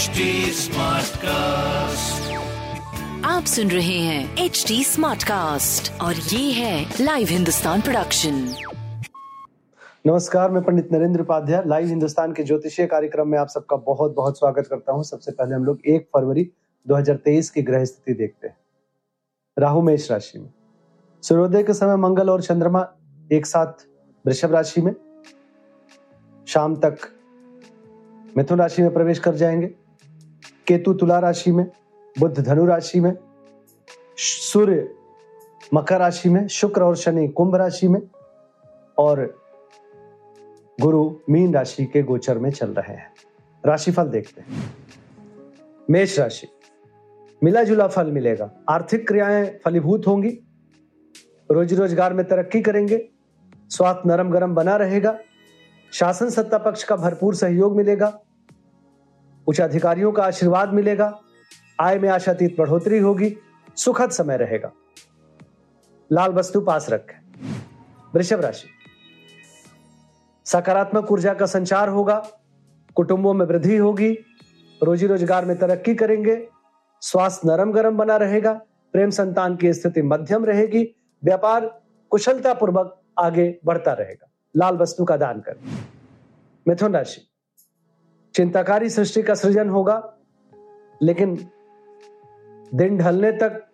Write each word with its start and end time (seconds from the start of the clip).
HD 0.00 0.20
Smartcast. 0.56 1.22
आप 3.24 3.44
सुन 3.46 3.70
रहे 3.70 3.98
हैं 3.98 4.36
एच 4.36 4.64
डी 4.68 4.84
स्मार्ट 4.84 5.22
कास्ट 5.22 6.00
और 6.00 6.14
ये 6.14 6.52
है 6.52 6.94
लाइव 7.00 7.28
हिंदुस्तान 7.30 7.80
प्रोडक्शन 7.80 8.54
नमस्कार 10.06 10.50
मैं 10.50 10.62
पंडित 10.62 10.92
नरेंद्र 10.92 11.20
उपाध्याय 11.20 11.62
लाइव 11.66 11.86
हिंदुस्तान 11.86 12.32
के 12.32 12.42
ज्योतिषीय 12.42 12.86
कार्यक्रम 12.86 13.28
में 13.28 13.38
आप 13.38 13.48
सबका 13.48 13.76
बहुत 13.76 14.14
बहुत 14.14 14.38
स्वागत 14.38 14.66
करता 14.66 14.92
हूँ। 14.92 15.04
सबसे 15.04 15.32
पहले 15.32 15.54
हम 15.54 15.64
लोग 15.64 15.78
एक 15.86 16.08
फरवरी 16.14 16.52
2023 16.88 17.50
की 17.50 17.62
ग्रह 17.62 17.84
स्थिति 17.84 18.14
देखते 18.14 18.48
हैं। 18.48 18.56
राहु 19.58 19.82
मेष 19.82 20.10
राशि 20.10 20.38
में। 20.38 20.50
सूर्योदय 21.22 21.62
के 21.62 21.74
समय 21.74 21.96
मंगल 21.96 22.30
और 22.30 22.42
चंद्रमा 22.42 22.88
एक 23.32 23.46
साथ 23.46 23.86
वृषभ 24.26 24.52
राशि 24.52 24.80
में। 24.80 24.94
शाम 26.46 26.76
तक 26.76 26.98
मिथुन 28.36 28.58
राशि 28.58 28.82
में 28.82 28.92
प्रवेश 28.92 29.18
कर 29.18 29.34
जाएँगे। 29.34 29.79
केतु 30.70 30.94
तुला 30.94 31.18
राशि 31.18 31.52
में 31.52 31.70
बुद्ध 32.18 32.40
धनु 32.40 32.66
राशि 32.66 33.00
में, 33.00 33.16
सूर्य 34.18 34.94
मकर 35.74 35.98
राशि 35.98 36.28
में, 36.28 36.48
शुक्र 36.48 36.82
और 36.82 36.96
शनि 36.96 37.28
कुंभ 37.28 37.56
राशि 37.56 37.88
में, 37.88 38.00
और 38.98 39.42
गुरु 40.80 41.16
मीन 41.30 41.54
राशि 41.54 41.84
के 41.84 42.02
गोचर 42.02 42.38
में 42.38 42.50
चल 42.50 42.70
रहे 42.70 42.94
हैं। 42.94 43.14
राशिफल 43.66 44.04
देखते 44.04 44.40
हैं। 44.40 44.74
मेष 45.90 46.18
राशि 46.18 46.48
मिला 47.44 47.62
जुला 47.62 47.88
फल 47.88 48.12
मिलेगा। 48.12 48.52
आर्थिक 48.68 49.08
क्रियाएँ 49.08 49.58
फलीभूत 49.64 50.06
होंगी। 50.06 50.38
रोजी 51.50 51.76
रोज़गार 51.76 52.12
में 52.12 52.28
तरक्की 52.28 52.60
करेंगे। 52.60 53.08
स्वास्थ्य 53.68 54.08
नरम 54.08 54.30
गरम 54.30 54.54
बना 54.54 54.76
रहेगा। 54.76 55.18
शासन 55.92 56.30
सत्ता 56.30 56.58
पक्ष 56.58 56.84
का 56.84 56.96
भरपूर 56.96 57.34
सहयोग 57.34 57.76
मिलेगा। 57.76 58.20
उच्च 59.46 59.60
अधिकारियों 59.60 60.12
का 60.12 60.24
आशीर्वाद 60.24 60.72
मिलेगा। 60.72 61.20
आय 61.80 61.98
में 61.98 62.08
आशातीत 62.08 62.56
बढ़ोतरी 62.58 62.98
होगी। 62.98 63.36
सुखद 63.76 64.10
समय 64.10 64.36
रहेगा। 64.36 64.72
लाल 66.12 66.32
वस्तु 66.32 66.60
पास 66.60 66.90
रखें। 66.90 67.18
वृषभ 68.14 68.40
राशि। 68.40 68.68
सकारात्मक 70.46 71.12
ऊर्जा 71.12 71.34
का 71.34 71.46
संचार 71.46 71.88
होगा। 71.88 72.26
कुटुंबों 72.96 73.34
में 73.34 73.46
वृद्धि 73.46 73.76
होगी। 73.76 74.10
रोजी 74.82 75.06
रोज़गार 75.06 75.44
में 75.44 75.58
तरक्की 75.58 75.94
करेंगे। 75.94 76.48
स्वास्थ्य 77.00 77.48
नरम 77.48 77.72
गरम 77.72 77.96
बना 77.96 78.16
रहेगा। 78.16 78.52
प्रेम 78.92 79.10
संतान 79.10 79.56
की 79.56 79.72
स्थिति 79.72 80.02
मध्यम 80.02 80.44
रहेगी। 80.44 80.96
व्यापार 81.24 81.80
कुशलता 82.10 82.54
पूर्वक 82.54 83.02
आगे 83.18 83.58
बढ़ता 83.64 83.92
रहेगा। 83.92 84.30
लाल 84.56 84.76
वस्तु 84.76 85.04
का 85.04 85.16
दान 85.16 85.40
करें। 85.40 85.78
मिथुन 86.68 86.94
राशि। 86.94 87.29
चिंताकारी 88.34 88.90
सृष्टि 88.90 89.22
का 89.22 89.34
सृजन 89.34 89.68
होगा, 89.68 90.14
लेकिन 91.02 91.48
दिन 92.74 92.98
ढलने 92.98 93.32
तक 93.32 93.66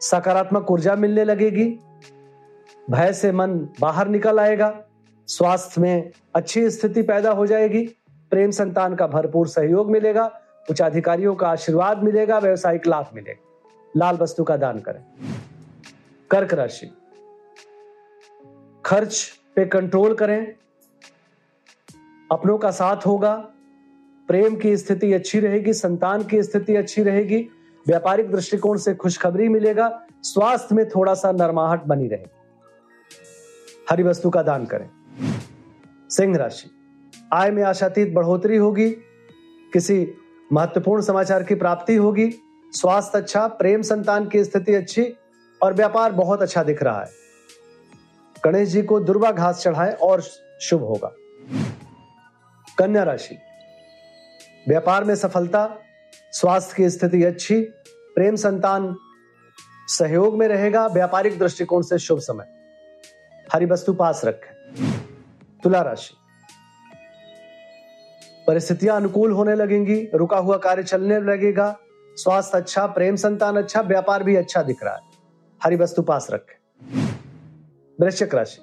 सकारात्मक 0.00 0.70
ऊर्जा 0.70 0.94
मिलने 0.94 1.24
लगेगी। 1.24 1.80
भय 2.90 3.12
से 3.12 3.32
मन 3.32 3.68
बाहर 3.80 4.08
निकल 4.08 4.40
आएगा, 4.40 4.84
स्वास्थ्य 5.26 5.80
में 5.80 6.10
अच्छी 6.34 6.70
स्थिति 6.70 7.02
पैदा 7.02 7.30
हो 7.30 7.46
जाएगी, 7.46 7.86
प्रेम 8.30 8.50
संतान 8.50 8.94
का 8.94 9.06
भरपूर 9.06 9.48
सहयोग 9.48 9.90
मिलेगा 9.90 10.40
उच्च 10.70 10.82
अधिकारियों 10.82 11.34
का 11.34 11.48
आशीर्वाद 11.48 12.02
मिलेगा, 12.02 12.38
व्यवसायिक 12.38 12.86
लाभ 12.86 13.10
मिलेगा। 13.14 13.44
लाल 13.96 14.16
वस्तु 14.16 14.44
का 14.44 14.56
दान 14.56 14.80
करें। 14.80 15.04
कर्क 16.30 16.54
राशि। 16.54 16.90
खर्च 18.84 19.40
पे 19.56 19.64
कंट्रोल 19.64 20.14
करें। 20.14 20.54
अपनों 22.32 22.58
का 22.58 22.70
साथ 22.70 22.96
होगा 22.96 23.50
प्रेम 24.28 24.56
की 24.56 24.76
स्थिति 24.76 25.12
अच्छी 25.12 25.40
रहेगी, 25.40 25.72
संतान 25.72 26.24
की 26.24 26.42
स्थिति 26.42 26.76
अच्छी 26.76 27.02
रहेगी, 27.02 27.48
व्यापारिक 27.86 28.30
दृष्टिकोण 28.32 28.76
से 28.76 28.94
खुशखबरी 28.94 29.48
मिलेगा, 29.48 30.06
स्वास्थ्य 30.22 30.74
में 30.74 30.88
थोड़ा 30.88 31.14
सा 31.14 31.32
नरमाहट 31.32 31.84
बनी 31.84 32.08
रहेगी। 32.08 32.30
हरी 33.90 34.02
वस्तु 34.02 34.30
का 34.30 34.42
दान 34.42 34.66
करें। 34.66 34.90
सिंह 36.10 36.36
राशि। 36.36 36.70
आय 37.32 37.50
में 37.50 37.62
आशातीत 37.62 38.12
बढ़ोतरी 38.12 38.56
होगी, 38.56 38.90
किसी 39.72 40.12
महत्वपूर्ण 40.52 41.02
समाचार 41.02 41.42
की 41.42 41.54
प्राप्ति 41.54 41.94
होगी, 41.94 42.30
स्वास्थ्य 42.72 43.18
अच्छा 43.18 43.46
प्रेम 43.46 43.82
संतान 43.82 44.28
की 44.28 44.44
स्थिति 44.44 44.74
अच्छी 44.74 45.14
और 45.62 45.74
व्यापार 45.74 46.12
बहुत 46.12 46.42
अच्छा 46.42 46.62
दिख 46.62 46.82
रहा 46.82 47.00
है। 47.00 47.10
गणेश 48.44 48.68
जी 48.68 48.82
को 48.82 49.00
दुर्वा 49.00 49.32
घास 49.32 49.62
चढ़ाए 49.62 49.92
और 49.92 50.20
शुभ 50.60 50.80
होगा। 50.80 51.14
कन्या 52.78 53.02
राशि। 53.02 53.38
व्यापार 54.68 55.04
में 55.04 55.14
सफलता, 55.14 55.78
स्वास्थ्य 56.32 56.74
की 56.76 56.90
स्थिति 56.90 57.24
अच्छी, 57.24 57.60
प्रेम 58.14 58.36
संतान 58.36 58.96
सहयोग 59.88 60.38
में 60.38 60.48
रहेगा, 60.48 60.86
व्यापारिक 60.86 61.38
दृष्टिकोण 61.38 61.82
से 61.82 61.98
शुभ 61.98 62.18
समय। 62.18 62.44
हरी 63.52 63.66
वस्तु 63.66 63.92
पास 63.94 64.24
रखें। 64.24 64.74
तुला 65.62 65.82
राशि। 65.82 66.14
परिस्थितियाँ 68.46 68.96
अनुकूल 68.96 69.32
होने 69.32 69.54
लगेंगी, 69.54 70.08
रुका 70.14 70.36
हुआ 70.36 70.56
कार्य 70.56 70.82
चलने 70.82 71.20
लगेगा, 71.20 71.78
स्वास्थ्य 72.16 72.58
अच्छा 72.58 72.86
प्रेम 72.86 73.16
संतान 73.16 73.56
अच्छा 73.56 73.80
व्यापार 73.80 74.22
भी 74.22 74.36
अच्छा 74.36 74.62
दिख 74.62 74.84
रहा 74.84 74.94
है। 74.94 75.00
हरी 75.64 75.76
वस्तु 75.76 76.02
पास 76.02 76.26
रखें। 76.30 76.56
वृश्चिक 78.00 78.34
राशि। 78.34 78.62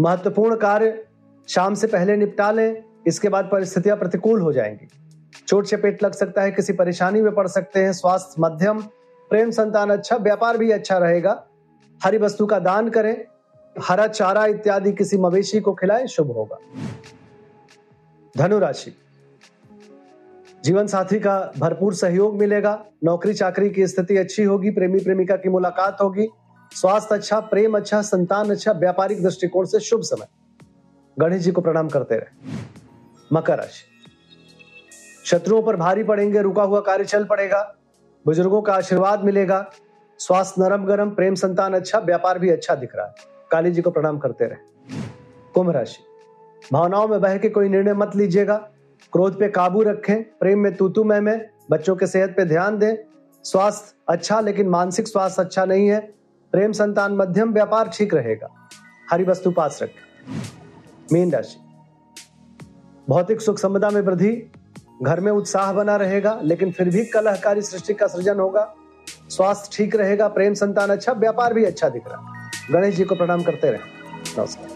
महत्वपूर्ण 0.00 0.56
कार्य 0.56 1.06
शाम 1.48 1.74
से 1.74 1.86
पहले 1.86 2.16
निपटा 2.16 2.50
लें, 2.50 2.84
इसके 3.06 3.28
बाद 3.28 3.48
परिस्थितियाँ 3.52 3.96
प्रतिकूल 3.96 4.40
हो 4.40 4.52
जाएँगी। 4.52 4.88
चोट 5.48 5.66
चपेट 5.66 6.02
लग 6.02 6.12
सकता 6.12 6.42
है, 6.42 6.50
किसी 6.50 6.72
परेशानी 6.72 7.22
में 7.22 7.34
पड़ 7.34 7.46
सकते 7.48 7.80
हैं, 7.80 7.92
स्वास्थ्य 7.92 8.34
मध्यम, 8.40 8.80
प्रेम 9.30 9.50
संतान 9.50 9.90
अच्छा 9.90 10.16
व्यापार 10.16 10.58
भी 10.58 10.70
अच्छा 10.70 10.98
रहेगा। 10.98 11.46
हरी 12.04 12.18
वस्तु 12.18 12.46
का 12.46 12.58
दान 12.58 12.88
करें, 12.88 13.24
हरा 13.76 14.06
चारा 14.06 14.46
इत्यादि 14.46 14.92
किसी 14.92 15.18
मवेशी 15.18 15.60
को 15.60 15.74
खिलाएँ, 15.74 16.06
शुभ 16.06 16.30
होगा। 16.30 16.58
धनु 18.36 18.58
राशि 18.58 18.96
जीवन 20.64 20.86
साथी 20.86 21.18
का 21.20 21.52
भरपूर 21.58 21.94
सहयोग 21.94 22.36
मिलेगा 22.36 22.84
नौकरी 23.04 23.34
चाकरी 23.34 23.70
की 23.70 23.86
स्थिति 23.86 24.16
अच्छी 24.16 24.42
होगी 24.42 24.70
प्रेमी 24.70 25.00
प्रेमिका 25.00 25.36
की 25.36 25.48
मुलाकात 25.48 25.98
होगी, 26.02 26.28
स्वास्थ्य 26.72 27.14
अच्छा 27.14 27.40
प्रेम 27.40 27.76
अच्छा 27.76 28.02
संतान 28.02 28.50
अच्छा 28.50 28.72
व्यापारिक 28.72 29.22
दृष्टिकोण 29.22 29.64
से 29.64 29.80
शुभ 29.80 30.00
समय। 30.00 30.26
गणेश 31.18 31.42
जी 31.42 31.52
को 31.52 31.60
प्रणाम 31.60 31.88
करते 31.88 32.14
रहे। 32.14 32.56
मकर 33.32 33.58
राशि। 33.58 33.93
शत्रुओं 35.24 35.62
पर 35.62 35.76
भारी 35.76 36.04
पड़ेंगे, 36.04 36.42
रुका 36.42 36.62
हुआ 36.62 36.80
कार्य 36.80 37.04
चल 37.04 37.24
पड़ेगा, 37.24 37.74
बुज़ुर्गों 38.26 38.62
का 38.62 38.74
आशीर्वाद 38.74 39.24
मिलेगा 39.24 39.70
स्वास्थ्य 40.18 40.62
नरम 40.62 40.84
गरम, 40.84 41.10
प्रेम 41.10 41.34
संतान 41.34 41.74
अच्छा 41.74 41.98
व्यापार 41.98 42.38
भी 42.38 42.50
अच्छा 42.50 42.74
दिख 42.74 42.96
रहा 42.96 43.06
है। 43.06 43.14
काली 43.50 43.70
जी 43.70 43.82
को 43.82 43.90
प्रणाम 43.90 44.18
करते 44.18 44.44
रहे। 44.44 44.56
कुंभ 45.54 45.70
राशि। 45.70 45.98
भावनाओं 46.72 47.08
में 47.08 47.20
बह 47.20 47.38
के 47.38 47.48
कोई 47.48 47.68
निर्णय 47.68 47.94
मत 47.94 48.16
लीजिएगा। 48.16 48.56
क्रोध 49.12 49.38
पे 49.38 49.48
काबू 49.48 49.82
रखें, 49.82 50.22
प्रेम 50.22 50.58
में 50.58 50.74
तूतू 50.74 51.04
मैं 51.04 51.20
में 51.20 51.48
बच्चों 51.70 51.96
के 51.96 52.06
सेहत 52.06 52.34
पे 52.36 52.44
ध्यान 52.44 52.78
दें। 52.78 52.96
स्वास्थ्य 53.44 53.94
अच्छा 54.08 54.40
लेकिन 54.40 54.68
मानसिक 54.68 55.08
स्वास्थ्य 55.08 55.42
अच्छा 55.42 55.64
नहीं 55.64 55.88
है। 55.88 56.00
प्रेम 56.52 56.72
संतान 56.72 57.12
मध्यम, 57.12 57.52
व्यापार 57.52 57.90
ठीक 57.94 58.14
रहेगा। 58.14 58.48
हरी 59.10 59.24
वस्तु 59.24 59.50
पास 59.50 59.78
रखें। 59.82 60.32
मीन 61.12 61.32
राशि। 61.32 61.56
भौतिक 63.08 63.40
सुख 63.40 63.58
संपदा 63.58 63.90
में 63.90 64.00
वृद्धि 64.00 64.52
घर 65.02 65.20
में 65.20 65.32
उत्साह 65.32 65.72
बना 65.72 65.96
रहेगा 65.96 66.38
लेकिन 66.42 66.70
फिर 66.72 66.88
भी 66.88 67.04
कलहकारी 67.04 67.62
सृष्टि 67.62 67.94
का 67.94 68.06
सृजन 68.06 68.38
होगा। 68.38 68.74
स्वास्थ्य 69.30 69.70
ठीक 69.72 69.96
रहेगा 69.96 70.28
प्रेम 70.28 70.54
संतान 70.54 70.90
अच्छा 70.90 71.12
व्यापार 71.12 71.54
भी 71.54 71.64
अच्छा 71.64 71.88
दिख 71.88 72.02
रहा 72.08 72.18
है। 72.18 72.72
गणेश 72.72 72.94
जी 72.94 73.04
को 73.04 73.14
प्रणाम 73.14 73.42
करते 73.42 73.70
रहे। 73.70 73.78
नमस्कार। 74.38 74.68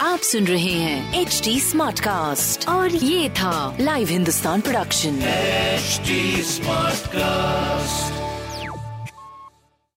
आप 0.00 0.18
सुन 0.18 0.44
रहे 0.44 0.72
हैं 0.72 1.20
एच 1.20 1.40
डी 1.44 1.60
स्मार्ट 1.60 2.00
कास्ट 2.00 2.68
और 2.68 2.90
ये 2.90 3.30
था 3.30 3.76
live 3.80 4.08
Hindustan 4.08 4.60
production 4.60 5.18
smart 6.44 6.98
Smartcast. 6.98 8.27